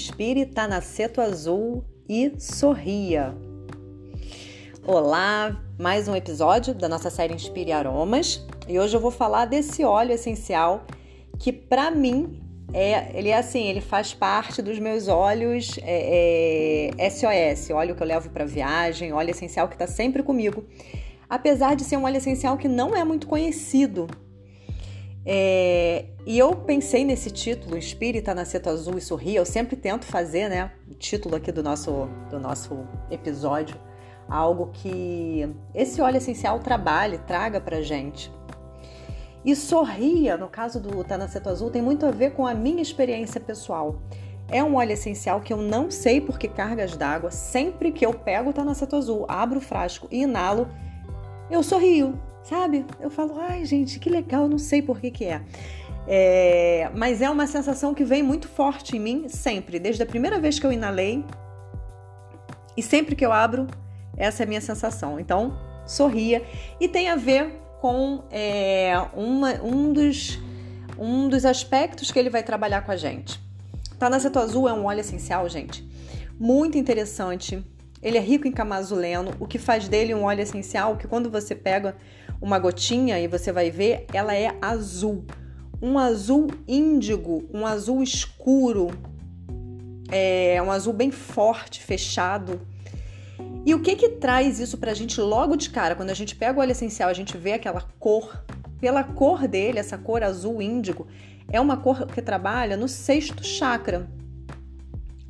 inspire 0.00 0.46
Tanaceto 0.46 1.20
Azul 1.20 1.84
e 2.08 2.32
sorria. 2.38 3.34
Olá, 4.86 5.62
mais 5.78 6.08
um 6.08 6.16
episódio 6.16 6.72
da 6.72 6.88
nossa 6.88 7.10
série 7.10 7.34
Inspire 7.34 7.70
Aromas 7.70 8.46
e 8.66 8.78
hoje 8.80 8.96
eu 8.96 9.00
vou 9.00 9.10
falar 9.10 9.44
desse 9.44 9.84
óleo 9.84 10.12
essencial 10.12 10.86
que 11.38 11.52
para 11.52 11.90
mim 11.90 12.42
é, 12.72 13.10
ele 13.14 13.28
é 13.28 13.36
assim, 13.36 13.66
ele 13.66 13.82
faz 13.82 14.14
parte 14.14 14.62
dos 14.62 14.78
meus 14.78 15.06
óleos 15.06 15.78
é, 15.82 16.94
é, 16.96 17.10
SOS, 17.10 17.68
óleo 17.68 17.94
que 17.94 18.02
eu 18.02 18.06
levo 18.06 18.30
para 18.30 18.46
viagem, 18.46 19.12
óleo 19.12 19.30
essencial 19.30 19.68
que 19.68 19.74
está 19.74 19.86
sempre 19.86 20.22
comigo. 20.22 20.64
Apesar 21.28 21.76
de 21.76 21.84
ser 21.84 21.98
um 21.98 22.04
óleo 22.04 22.16
essencial 22.16 22.56
que 22.56 22.68
não 22.68 22.96
é 22.96 23.04
muito 23.04 23.26
conhecido 23.28 24.06
é, 25.24 26.06
e 26.26 26.38
eu 26.38 26.54
pensei 26.56 27.04
nesse 27.04 27.30
título, 27.30 27.76
Espírita 27.76 28.34
na 28.34 28.44
Seta 28.44 28.70
Azul 28.70 28.96
e 28.96 29.00
Sorria. 29.00 29.38
Eu 29.38 29.46
sempre 29.46 29.76
tento 29.76 30.04
fazer, 30.04 30.48
né? 30.48 30.72
O 30.90 30.94
título 30.94 31.36
aqui 31.36 31.52
do 31.52 31.62
nosso, 31.62 32.08
do 32.30 32.40
nosso 32.40 32.86
episódio. 33.10 33.76
Algo 34.28 34.70
que 34.72 35.48
esse 35.74 36.00
óleo 36.00 36.16
essencial 36.18 36.58
trabalhe, 36.60 37.18
traga 37.18 37.60
pra 37.60 37.82
gente. 37.82 38.32
E 39.44 39.56
sorria, 39.56 40.36
no 40.36 40.48
caso 40.48 40.78
do 40.78 41.02
Tanaceto 41.02 41.48
Azul, 41.48 41.70
tem 41.70 41.82
muito 41.82 42.06
a 42.06 42.10
ver 42.10 42.32
com 42.32 42.46
a 42.46 42.54
minha 42.54 42.82
experiência 42.82 43.40
pessoal. 43.40 43.96
É 44.48 44.62
um 44.62 44.76
óleo 44.76 44.92
essencial 44.92 45.40
que 45.40 45.52
eu 45.52 45.56
não 45.56 45.90
sei 45.90 46.20
por 46.20 46.38
que 46.38 46.48
cargas 46.48 46.96
d'água. 46.96 47.30
Sempre 47.30 47.92
que 47.92 48.04
eu 48.04 48.12
pego 48.12 48.50
o 48.50 48.52
Tanaceto 48.52 48.96
Azul, 48.96 49.24
abro 49.28 49.58
o 49.58 49.62
frasco 49.62 50.06
e 50.10 50.22
inalo, 50.22 50.68
eu 51.50 51.62
sorrio 51.62 52.18
sabe? 52.42 52.84
Eu 53.00 53.10
falo, 53.10 53.38
ai 53.38 53.64
gente, 53.64 53.98
que 53.98 54.10
legal, 54.10 54.48
não 54.48 54.58
sei 54.58 54.82
por 54.82 55.00
que 55.00 55.10
que 55.10 55.24
é. 55.24 55.42
é. 56.06 56.90
Mas 56.94 57.20
é 57.20 57.30
uma 57.30 57.46
sensação 57.46 57.94
que 57.94 58.04
vem 58.04 58.22
muito 58.22 58.48
forte 58.48 58.96
em 58.96 59.00
mim 59.00 59.28
sempre, 59.28 59.78
desde 59.78 60.02
a 60.02 60.06
primeira 60.06 60.38
vez 60.38 60.58
que 60.58 60.66
eu 60.66 60.72
inalei 60.72 61.24
e 62.76 62.82
sempre 62.82 63.14
que 63.14 63.24
eu 63.24 63.32
abro, 63.32 63.66
essa 64.16 64.42
é 64.42 64.44
a 64.44 64.48
minha 64.48 64.60
sensação. 64.60 65.18
Então, 65.18 65.58
sorria 65.86 66.42
e 66.78 66.88
tem 66.88 67.08
a 67.08 67.16
ver 67.16 67.60
com 67.80 68.24
é, 68.30 68.94
uma, 69.14 69.54
um, 69.62 69.92
dos, 69.92 70.38
um 70.98 71.28
dos 71.28 71.44
aspectos 71.44 72.10
que 72.10 72.18
ele 72.18 72.30
vai 72.30 72.42
trabalhar 72.42 72.82
com 72.82 72.92
a 72.92 72.96
gente. 72.96 73.40
Tanaceto 73.98 74.38
Azul 74.38 74.68
é 74.68 74.72
um 74.72 74.84
óleo 74.86 75.00
essencial, 75.00 75.48
gente, 75.48 75.86
muito 76.38 76.78
interessante. 76.78 77.64
Ele 78.02 78.16
é 78.16 78.20
rico 78.20 78.48
em 78.48 78.52
camazuleno, 78.52 79.32
o 79.38 79.46
que 79.46 79.58
faz 79.58 79.88
dele 79.88 80.14
um 80.14 80.22
óleo 80.22 80.40
essencial 80.40 80.96
que 80.96 81.06
quando 81.06 81.30
você 81.30 81.54
pega 81.54 81.96
uma 82.40 82.58
gotinha 82.58 83.20
e 83.20 83.26
você 83.26 83.52
vai 83.52 83.70
ver, 83.70 84.06
ela 84.12 84.34
é 84.34 84.56
azul. 84.60 85.24
Um 85.82 85.98
azul 85.98 86.48
índigo, 86.66 87.48
um 87.52 87.66
azul 87.66 88.02
escuro, 88.02 88.88
é 90.10 90.60
um 90.62 90.70
azul 90.70 90.92
bem 90.92 91.10
forte, 91.10 91.82
fechado. 91.82 92.60
E 93.64 93.74
o 93.74 93.80
que 93.80 93.94
que 93.94 94.08
traz 94.08 94.58
isso 94.58 94.78
pra 94.78 94.94
gente 94.94 95.20
logo 95.20 95.56
de 95.56 95.70
cara? 95.70 95.94
Quando 95.94 96.10
a 96.10 96.14
gente 96.14 96.34
pega 96.34 96.58
o 96.58 96.62
óleo 96.62 96.72
essencial, 96.72 97.08
a 97.08 97.14
gente 97.14 97.36
vê 97.36 97.52
aquela 97.52 97.82
cor, 97.98 98.42
pela 98.80 99.04
cor 99.04 99.46
dele, 99.46 99.78
essa 99.78 99.98
cor 99.98 100.22
azul 100.22 100.62
índigo, 100.62 101.06
é 101.52 101.60
uma 101.60 101.76
cor 101.76 102.06
que 102.06 102.22
trabalha 102.22 102.76
no 102.76 102.88
sexto 102.88 103.44
chakra. 103.44 104.08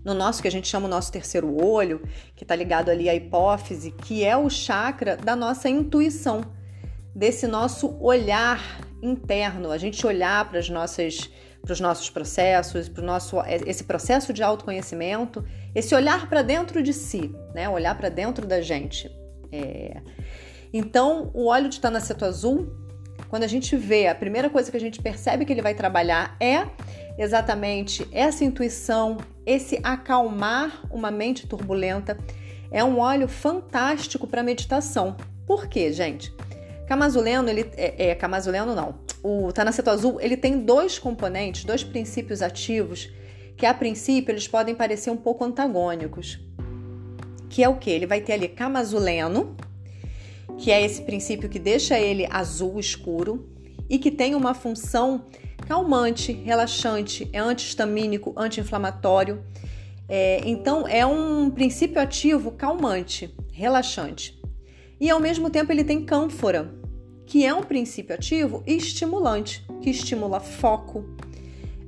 No 0.04 0.14
nosso, 0.14 0.40
que 0.40 0.48
a 0.48 0.50
gente 0.50 0.66
chama 0.66 0.86
o 0.86 0.90
nosso 0.90 1.12
terceiro 1.12 1.62
olho, 1.62 2.00
que 2.34 2.44
está 2.44 2.56
ligado 2.56 2.88
ali 2.88 3.08
à 3.08 3.14
hipófise, 3.14 3.90
que 3.90 4.24
é 4.24 4.36
o 4.36 4.48
chakra 4.48 5.16
da 5.16 5.36
nossa 5.36 5.68
intuição 5.68 6.42
desse 7.14 7.46
nosso 7.46 7.96
olhar 8.00 8.80
interno, 9.02 9.70
a 9.70 9.78
gente 9.78 10.06
olhar 10.06 10.48
para 10.48 10.58
as 10.58 10.68
nossas 10.68 11.30
para 11.62 11.74
os 11.74 11.80
nossos 11.80 12.08
processos, 12.08 12.88
para 12.88 13.02
o 13.02 13.06
nosso 13.06 13.36
esse 13.66 13.84
processo 13.84 14.32
de 14.32 14.42
autoconhecimento, 14.42 15.44
esse 15.74 15.94
olhar 15.94 16.28
para 16.28 16.42
dentro 16.42 16.82
de 16.82 16.92
si, 16.92 17.34
né? 17.54 17.68
Olhar 17.68 17.96
para 17.96 18.08
dentro 18.08 18.46
da 18.46 18.60
gente. 18.62 19.10
É... 19.52 20.00
Então, 20.72 21.30
o 21.34 21.46
óleo 21.46 21.68
de 21.68 21.80
tanaceto 21.80 22.24
azul, 22.24 22.72
quando 23.28 23.42
a 23.42 23.46
gente 23.46 23.76
vê, 23.76 24.06
a 24.06 24.14
primeira 24.14 24.48
coisa 24.48 24.70
que 24.70 24.76
a 24.76 24.80
gente 24.80 25.02
percebe 25.02 25.44
que 25.44 25.52
ele 25.52 25.62
vai 25.62 25.74
trabalhar 25.74 26.36
é 26.40 26.66
exatamente 27.18 28.08
essa 28.12 28.44
intuição, 28.44 29.18
esse 29.44 29.78
acalmar 29.82 30.82
uma 30.90 31.10
mente 31.10 31.46
turbulenta. 31.46 32.16
É 32.70 32.82
um 32.84 33.00
óleo 33.00 33.28
fantástico 33.28 34.26
para 34.26 34.42
meditação. 34.42 35.16
Por 35.44 35.66
quê, 35.66 35.92
gente? 35.92 36.32
Camazuleno, 36.90 37.48
ele 37.48 37.70
é, 37.76 38.08
é 38.08 38.14
camazuleno 38.16 38.74
não. 38.74 38.96
O 39.22 39.52
tanaceto 39.52 39.88
azul, 39.90 40.20
ele 40.20 40.36
tem 40.36 40.58
dois 40.58 40.98
componentes, 40.98 41.62
dois 41.62 41.84
princípios 41.84 42.42
ativos 42.42 43.08
que 43.56 43.64
a 43.64 43.72
princípio 43.72 44.32
eles 44.32 44.48
podem 44.48 44.74
parecer 44.74 45.08
um 45.08 45.16
pouco 45.16 45.44
antagônicos. 45.44 46.40
Que 47.48 47.62
é 47.62 47.68
o 47.68 47.76
que? 47.76 47.90
Ele 47.90 48.08
vai 48.08 48.20
ter 48.20 48.32
ali 48.32 48.48
camazuleno, 48.48 49.56
que 50.58 50.72
é 50.72 50.84
esse 50.84 51.02
princípio 51.02 51.48
que 51.48 51.60
deixa 51.60 51.96
ele 51.96 52.26
azul 52.28 52.80
escuro 52.80 53.48
e 53.88 53.96
que 53.96 54.10
tem 54.10 54.34
uma 54.34 54.52
função 54.52 55.26
calmante, 55.68 56.32
relaxante, 56.32 57.30
é 57.32 57.38
antihistamínico, 57.38 58.34
anti-inflamatório. 58.36 59.44
É, 60.08 60.40
então 60.44 60.88
é 60.88 61.06
um 61.06 61.50
princípio 61.50 62.02
ativo 62.02 62.50
calmante, 62.50 63.32
relaxante. 63.52 64.36
E 65.00 65.08
ao 65.08 65.20
mesmo 65.20 65.48
tempo 65.48 65.70
ele 65.70 65.84
tem 65.84 66.04
cânfora, 66.04 66.79
que 67.30 67.46
é 67.46 67.54
um 67.54 67.62
princípio 67.62 68.12
ativo 68.12 68.60
estimulante, 68.66 69.64
que 69.80 69.88
estimula 69.88 70.40
foco, 70.40 71.04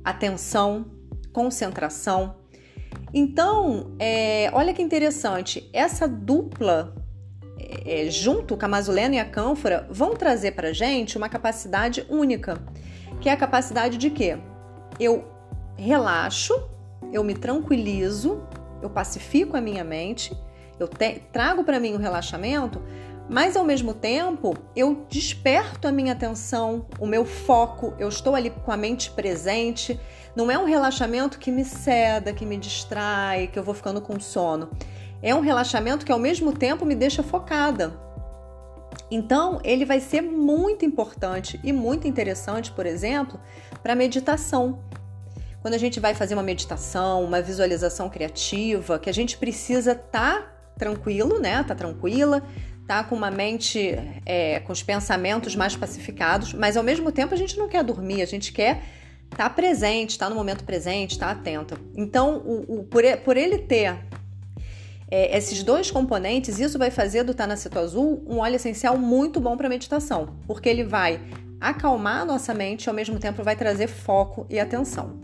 atenção, 0.01 0.85
concentração. 1.33 2.35
Então, 3.13 3.93
é, 3.99 4.49
olha 4.53 4.73
que 4.73 4.81
interessante, 4.81 5.69
essa 5.73 6.07
dupla 6.07 6.95
é, 7.59 8.09
junto 8.09 8.55
com 8.55 8.65
a 8.65 8.69
mazulena 8.69 9.15
e 9.15 9.19
a 9.19 9.25
cânfora 9.25 9.85
vão 9.91 10.13
trazer 10.13 10.53
para 10.53 10.71
gente 10.71 11.17
uma 11.17 11.27
capacidade 11.27 12.05
única, 12.09 12.65
que 13.19 13.27
é 13.27 13.33
a 13.33 13.37
capacidade 13.37 13.97
de 13.97 14.09
quê? 14.11 14.37
Eu 14.97 15.25
relaxo, 15.75 16.53
eu 17.11 17.21
me 17.21 17.33
tranquilizo, 17.33 18.41
eu 18.81 18.89
pacifico 18.89 19.57
a 19.57 19.61
minha 19.61 19.83
mente, 19.83 20.33
eu 20.79 20.87
te, 20.87 21.21
trago 21.33 21.65
para 21.65 21.81
mim 21.81 21.95
o 21.95 21.97
relaxamento, 21.97 22.81
mas 23.29 23.55
ao 23.55 23.63
mesmo 23.63 23.93
tempo 23.93 24.55
eu 24.75 25.05
desperto 25.09 25.87
a 25.87 25.91
minha 25.91 26.13
atenção, 26.13 26.85
o 26.99 27.05
meu 27.05 27.25
foco, 27.25 27.93
eu 27.97 28.09
estou 28.09 28.35
ali 28.35 28.49
com 28.49 28.71
a 28.71 28.77
mente 28.77 29.11
presente. 29.11 29.99
Não 30.35 30.49
é 30.49 30.57
um 30.57 30.65
relaxamento 30.65 31.39
que 31.39 31.51
me 31.51 31.63
ceda, 31.63 32.33
que 32.33 32.45
me 32.45 32.57
distrai, 32.57 33.47
que 33.47 33.57
eu 33.57 33.63
vou 33.63 33.73
ficando 33.73 34.01
com 34.01 34.19
sono. 34.19 34.69
É 35.21 35.33
um 35.33 35.39
relaxamento 35.39 36.05
que 36.05 36.11
ao 36.11 36.19
mesmo 36.19 36.51
tempo 36.51 36.85
me 36.85 36.95
deixa 36.95 37.23
focada. 37.23 37.93
Então, 39.09 39.59
ele 39.63 39.85
vai 39.85 39.99
ser 39.99 40.21
muito 40.21 40.85
importante 40.85 41.59
e 41.63 41.71
muito 41.71 42.07
interessante, 42.07 42.71
por 42.71 42.85
exemplo, 42.85 43.39
para 43.81 43.95
meditação. 43.95 44.79
Quando 45.61 45.75
a 45.75 45.77
gente 45.77 45.99
vai 45.99 46.13
fazer 46.13 46.33
uma 46.33 46.43
meditação, 46.43 47.23
uma 47.23 47.41
visualização 47.41 48.09
criativa, 48.09 48.99
que 48.99 49.09
a 49.09 49.13
gente 49.13 49.37
precisa 49.37 49.93
estar 49.93 50.41
tá 50.41 50.53
tranquilo, 50.77 51.39
né? 51.39 51.63
Tá 51.63 51.75
tranquila, 51.75 52.43
tá 52.87 53.03
com 53.03 53.15
uma 53.15 53.31
mente, 53.31 53.97
é, 54.25 54.59
com 54.61 54.73
os 54.73 54.83
pensamentos 54.83 55.55
mais 55.55 55.75
pacificados, 55.75 56.53
mas 56.53 56.75
ao 56.75 56.83
mesmo 56.83 57.11
tempo 57.11 57.33
a 57.33 57.37
gente 57.37 57.57
não 57.57 57.67
quer 57.67 57.83
dormir, 57.83 58.21
a 58.21 58.25
gente 58.25 58.51
quer 58.51 58.83
estar 59.31 59.45
tá 59.45 59.49
presente, 59.49 60.11
estar 60.11 60.25
tá 60.25 60.29
no 60.29 60.35
momento 60.35 60.63
presente, 60.63 61.11
estar 61.11 61.27
tá 61.27 61.31
atento. 61.31 61.77
Então, 61.95 62.37
o, 62.37 62.79
o, 62.79 62.83
por, 62.83 63.03
por 63.23 63.37
ele 63.37 63.59
ter 63.59 63.97
é, 65.09 65.37
esses 65.37 65.63
dois 65.63 65.91
componentes, 65.91 66.59
isso 66.59 66.77
vai 66.77 66.91
fazer 66.91 67.23
do 67.23 67.33
Tanaceto 67.33 67.79
Azul 67.79 68.23
um 68.27 68.39
óleo 68.39 68.55
essencial 68.55 68.97
muito 68.97 69.39
bom 69.39 69.55
para 69.55 69.69
meditação, 69.69 70.35
porque 70.47 70.67
ele 70.67 70.83
vai 70.83 71.21
acalmar 71.61 72.21
a 72.21 72.25
nossa 72.25 72.53
mente 72.53 72.85
e 72.85 72.89
ao 72.89 72.95
mesmo 72.95 73.17
tempo 73.19 73.43
vai 73.43 73.55
trazer 73.55 73.87
foco 73.87 74.45
e 74.49 74.59
atenção. 74.59 75.19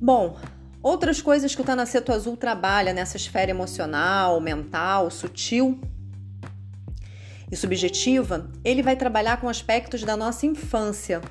Bom, 0.00 0.36
Outras 0.84 1.22
coisas 1.22 1.54
que 1.54 1.62
o 1.62 1.64
Tanaceto 1.64 2.12
Azul 2.12 2.36
trabalha 2.36 2.92
nessa 2.92 3.16
esfera 3.16 3.50
emocional, 3.50 4.38
mental, 4.38 5.10
sutil 5.10 5.80
e 7.50 7.56
subjetiva, 7.56 8.50
ele 8.62 8.82
vai 8.82 8.94
trabalhar 8.94 9.40
com 9.40 9.48
aspectos 9.48 10.02
da 10.02 10.14
nossa 10.14 10.44
infância, 10.44 11.22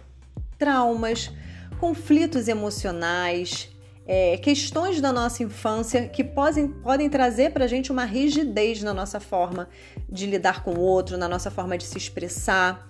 traumas, 0.57 1.31
conflitos 1.79 2.47
emocionais, 2.47 3.69
é, 4.07 4.37
questões 4.37 4.99
da 4.99 5.13
nossa 5.13 5.43
infância 5.43 6.09
que 6.09 6.23
podem, 6.23 6.67
podem 6.67 7.07
trazer 7.07 7.51
para 7.51 7.65
a 7.65 7.67
gente 7.67 7.91
uma 7.91 8.05
rigidez 8.05 8.81
na 8.81 8.91
nossa 8.91 9.19
forma 9.19 9.69
de 10.09 10.25
lidar 10.25 10.63
com 10.63 10.71
o 10.71 10.79
outro, 10.79 11.15
na 11.15 11.29
nossa 11.29 11.51
forma 11.51 11.77
de 11.77 11.83
se 11.83 11.99
expressar. 11.99 12.89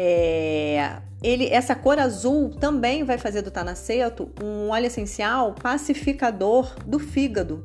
É, 0.00 1.00
ele, 1.20 1.48
essa 1.48 1.74
cor 1.74 1.98
azul 1.98 2.50
também 2.50 3.02
vai 3.02 3.18
fazer 3.18 3.42
do 3.42 3.50
tanaceto 3.50 4.30
um 4.40 4.68
óleo 4.68 4.86
essencial 4.86 5.56
pacificador 5.60 6.72
do 6.86 7.00
fígado. 7.00 7.64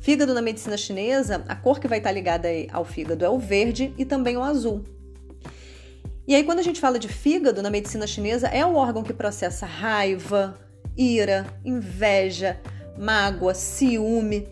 Fígado 0.00 0.34
na 0.34 0.42
medicina 0.42 0.76
chinesa, 0.76 1.44
a 1.46 1.54
cor 1.54 1.78
que 1.78 1.86
vai 1.86 1.98
estar 1.98 2.10
ligada 2.10 2.48
ao 2.72 2.84
fígado 2.84 3.24
é 3.24 3.30
o 3.30 3.38
verde 3.38 3.94
e 3.96 4.04
também 4.04 4.36
o 4.36 4.42
azul. 4.42 4.82
E 6.26 6.34
aí, 6.34 6.42
quando 6.42 6.58
a 6.58 6.62
gente 6.62 6.80
fala 6.80 6.98
de 6.98 7.06
fígado 7.06 7.62
na 7.62 7.70
medicina 7.70 8.08
chinesa, 8.08 8.48
é 8.48 8.66
o 8.66 8.74
órgão 8.74 9.04
que 9.04 9.12
processa 9.12 9.64
raiva, 9.64 10.58
ira, 10.96 11.46
inveja, 11.64 12.60
mágoa, 12.98 13.54
ciúme. 13.54 14.48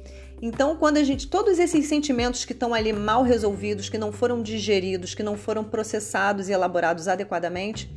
Então, 0.47 0.77
quando 0.77 0.99
a 0.99 1.03
gente, 1.03 1.27
todos 1.27 1.59
esses 1.59 1.87
sentimentos 1.87 2.45
que 2.45 2.53
estão 2.53 2.75
ali 2.75 2.93
mal 2.93 3.23
resolvidos, 3.23 3.89
que 3.89 3.97
não 3.97 4.13
foram 4.13 4.43
digeridos, 4.43 5.15
que 5.15 5.23
não 5.23 5.39
foram 5.39 5.65
processados 5.65 6.51
e 6.51 6.53
elaborados 6.53 7.09
adequadamente, 7.09 7.91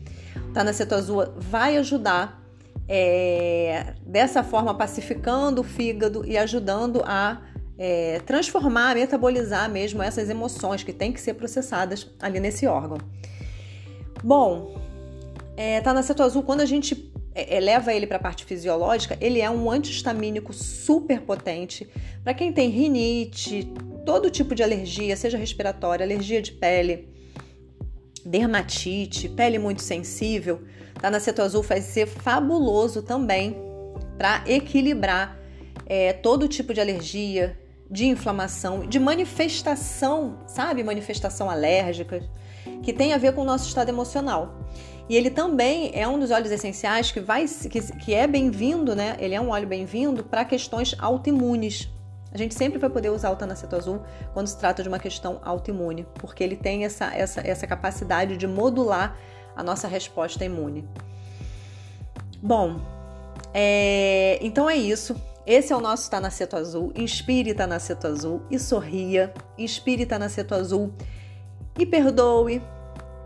tá 0.53 0.63
na 0.63 0.71
Azul 0.71 1.25
vai 1.35 1.75
ajudar 1.75 2.41
é, 2.87 3.95
dessa 4.01 4.45
forma 4.45 4.73
pacificando 4.73 5.59
o 5.59 5.63
fígado 5.63 6.25
e 6.25 6.37
ajudando 6.37 7.03
a 7.05 7.41
é, 7.77 8.21
transformar, 8.25 8.95
metabolizar 8.95 9.69
mesmo 9.69 10.01
essas 10.01 10.29
emoções 10.29 10.83
que 10.83 10.93
têm 10.93 11.11
que 11.11 11.19
ser 11.19 11.33
processadas 11.33 12.09
ali 12.17 12.39
nesse 12.39 12.65
órgão. 12.65 12.97
Bom, 14.23 14.79
é, 15.57 15.81
tá 15.81 15.93
na 15.93 15.99
Azul 15.99 16.43
quando 16.43 16.61
a 16.61 16.65
gente 16.65 16.95
é, 17.37 17.59
leva 17.59 17.93
ele 17.93 18.07
para 18.07 18.17
a 18.17 18.21
parte 18.21 18.45
fisiológica, 18.45 19.17
ele 19.21 19.41
é 19.41 19.49
um 19.49 19.69
antihistamínico 19.69 20.53
super 20.53 21.21
potente 21.21 21.87
para 22.23 22.33
quem 22.33 22.51
tem 22.51 22.69
rinite, 22.69 23.71
todo 24.05 24.29
tipo 24.29 24.55
de 24.55 24.63
alergia, 24.63 25.15
seja 25.15 25.37
respiratória, 25.37 26.05
alergia 26.05 26.41
de 26.41 26.51
pele, 26.51 27.09
dermatite, 28.25 29.29
pele 29.29 29.59
muito 29.59 29.81
sensível. 29.81 30.61
Tá 30.99 31.11
na 31.11 31.17
Azul 31.17 31.61
vai 31.61 31.81
ser 31.81 32.07
fabuloso 32.07 33.03
também 33.03 33.55
para 34.17 34.43
equilibrar 34.47 35.37
é, 35.85 36.11
todo 36.13 36.47
tipo 36.47 36.73
de 36.73 36.81
alergia, 36.81 37.57
de 37.89 38.05
inflamação, 38.05 38.85
de 38.85 38.99
manifestação, 38.99 40.39
sabe? 40.47 40.83
Manifestação 40.83 41.49
alérgica, 41.49 42.21
que 42.83 42.91
tem 42.91 43.13
a 43.13 43.17
ver 43.17 43.33
com 43.33 43.41
o 43.41 43.45
nosso 43.45 43.67
estado 43.67 43.89
emocional. 43.89 44.65
E 45.09 45.15
ele 45.15 45.29
também 45.29 45.91
é 45.93 46.07
um 46.07 46.19
dos 46.19 46.31
óleos 46.31 46.51
essenciais 46.51 47.11
que, 47.11 47.19
vai, 47.19 47.45
que, 47.47 47.81
que 47.93 48.13
é 48.13 48.27
bem-vindo, 48.27 48.93
né? 48.93 49.15
Ele 49.19 49.33
é 49.33 49.39
um 49.39 49.49
óleo 49.49 49.67
bem-vindo 49.67 50.23
para 50.23 50.43
questões 50.43 50.95
autoimunes. 50.99 51.89
A 52.33 52.37
gente 52.37 52.53
sempre 52.53 52.77
vai 52.77 52.89
poder 52.89 53.09
usar 53.09 53.31
o 53.31 53.35
Tanaceto 53.35 53.75
Azul 53.75 54.01
quando 54.33 54.47
se 54.47 54.57
trata 54.57 54.83
de 54.83 54.89
uma 54.89 54.99
questão 54.99 55.39
autoimune, 55.43 56.05
porque 56.15 56.43
ele 56.43 56.57
tem 56.57 56.83
essa, 56.83 57.05
essa, 57.15 57.41
essa 57.41 57.65
capacidade 57.65 58.35
de 58.35 58.45
modular 58.45 59.17
a 59.55 59.63
nossa 59.63 59.87
resposta 59.87 60.43
imune. 60.43 60.87
Bom, 62.41 62.79
é, 63.53 64.37
então 64.41 64.69
é 64.69 64.75
isso. 64.75 65.15
Esse 65.45 65.71
é 65.71 65.75
o 65.75 65.79
nosso 65.79 66.11
Tanaceto 66.11 66.57
Azul. 66.57 66.91
Inspire 66.95 67.53
Tanaceto 67.53 68.05
Azul 68.05 68.41
e 68.51 68.59
sorria. 68.59 69.33
Inspire 69.57 70.05
Tanaceto 70.05 70.53
Azul 70.53 70.93
e 71.79 71.85
perdoe, 71.85 72.61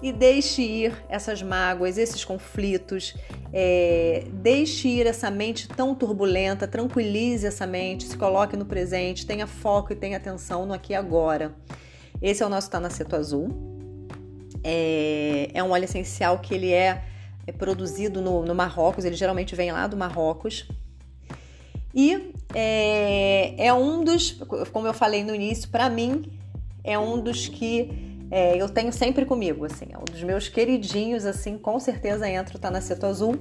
e 0.01 0.12
deixe 0.12 0.62
ir 0.62 1.06
essas 1.07 1.44
mágoas, 1.44 1.98
esses 1.98 2.25
conflitos, 2.25 3.15
é, 3.53 4.25
deixe 4.33 4.88
ir 4.88 5.06
essa 5.06 5.30
mente 5.30 5.68
tão 5.68 5.94
turbulenta, 5.94 6.68
tranquilize 6.68 7.45
essa 7.45 7.68
mente, 7.68 8.06
se 8.06 8.18
coloque 8.18 8.57
no 8.57 8.65
presente, 8.65 9.25
tenha 9.25 9.45
foco 9.45 9.94
e 9.94 9.95
tenha 9.95 10.18
atenção 10.18 10.65
no 10.65 10.74
aqui 10.74 10.94
e 10.94 10.95
agora. 10.95 11.56
Esse 12.21 12.42
é 12.42 12.45
o 12.45 12.50
nosso 12.50 12.69
Tanaceto 12.69 13.15
Azul. 13.15 13.50
É, 14.63 15.50
é 15.53 15.63
um 15.63 15.71
óleo 15.71 15.86
essencial 15.86 16.39
que 16.39 16.54
ele 16.54 16.71
é, 16.71 17.04
é 17.45 17.51
produzido 17.51 18.21
no, 18.21 18.44
no, 18.44 18.56
Marrocos, 18.56 19.06
ele 19.06 19.15
geralmente 19.15 19.56
vem 19.56 19.71
lá 19.71 19.86
do 19.86 19.95
Marrocos. 19.95 20.68
E 21.94 22.31
é, 22.56 23.54
é 23.57 23.74
um 23.74 24.04
dos, 24.04 24.31
como 24.71 24.88
eu 24.88 24.94
falei 24.94 25.24
no 25.24 25.36
início, 25.36 25.69
para 25.69 25.89
mim, 25.89 26.24
é 26.83 26.97
um 26.97 27.19
dos 27.19 27.47
que 27.47 28.11
é, 28.31 28.56
eu 28.56 28.69
tenho 28.69 28.94
sempre 28.94 29.25
comigo, 29.25 29.66
assim, 29.66 29.88
é 29.92 29.98
um 29.98 30.06
dos 30.06 30.24
meus 30.24 30.48
queridinhos, 30.48 31.25
assim, 31.25 31.57
com 31.57 31.78
certeza 31.80 32.30
entra 32.30 32.56
o 32.56 32.60
Tanaceto 32.60 33.06
Azul. 33.06 33.38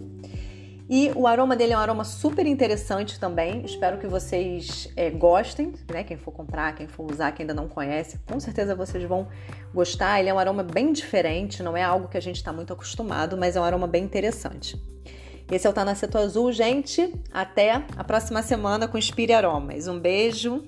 E 0.92 1.12
o 1.14 1.28
aroma 1.28 1.54
dele 1.54 1.72
é 1.72 1.76
um 1.76 1.80
aroma 1.80 2.02
super 2.02 2.44
interessante 2.44 3.20
também. 3.20 3.64
Espero 3.64 3.98
que 3.98 4.08
vocês 4.08 4.92
é, 4.96 5.08
gostem, 5.08 5.72
né? 5.88 6.02
Quem 6.02 6.16
for 6.16 6.32
comprar, 6.32 6.74
quem 6.74 6.88
for 6.88 7.08
usar, 7.08 7.30
quem 7.30 7.44
ainda 7.44 7.54
não 7.54 7.68
conhece, 7.68 8.18
com 8.28 8.40
certeza 8.40 8.74
vocês 8.74 9.04
vão 9.04 9.28
gostar. 9.72 10.18
Ele 10.18 10.30
é 10.30 10.34
um 10.34 10.38
aroma 10.40 10.64
bem 10.64 10.92
diferente, 10.92 11.62
não 11.62 11.76
é 11.76 11.82
algo 11.84 12.08
que 12.08 12.18
a 12.18 12.20
gente 12.20 12.36
está 12.36 12.52
muito 12.52 12.72
acostumado, 12.72 13.36
mas 13.36 13.54
é 13.54 13.60
um 13.60 13.64
aroma 13.64 13.86
bem 13.86 14.02
interessante. 14.02 14.76
Esse 15.48 15.64
é 15.64 15.70
o 15.70 15.72
Tanaceto 15.72 16.18
Azul, 16.18 16.50
gente. 16.50 17.14
Até 17.32 17.84
a 17.96 18.02
próxima 18.02 18.42
semana 18.42 18.88
com 18.88 18.98
Inspire 18.98 19.32
Aromas. 19.32 19.86
Um 19.86 20.00
beijo. 20.00 20.64